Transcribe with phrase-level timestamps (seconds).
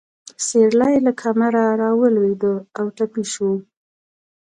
[0.45, 3.51] سېرلی له کمره راولوېده او ټپي شو.